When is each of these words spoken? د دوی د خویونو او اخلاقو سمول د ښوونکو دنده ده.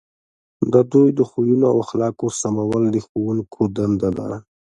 د 0.73 0.75
دوی 0.91 1.09
د 1.17 1.19
خویونو 1.29 1.65
او 1.71 1.77
اخلاقو 1.85 2.25
سمول 2.41 2.83
د 2.91 2.97
ښوونکو 3.05 3.61
دنده 3.75 4.09
ده. 4.17 4.27